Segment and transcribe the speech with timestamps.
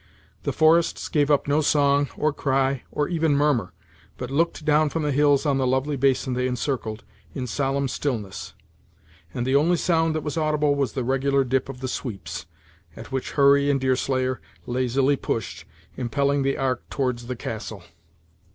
[0.41, 3.71] The forests gave up no song, or cry, or even murmur,
[4.17, 7.03] but looked down from the hills on the lovely basin they encircled,
[7.35, 8.55] in solemn stillness;
[9.31, 12.47] and the only sound that was audible was the regular dip of the sweeps,
[12.95, 17.83] at which Hurry and Deerslayer lazily pushed, impelling the ark towards the castle.